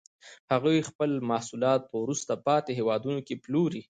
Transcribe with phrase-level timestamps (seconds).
[0.51, 3.81] هغوی خپل محصولات په وروسته پاتې هېوادونو کې پلوري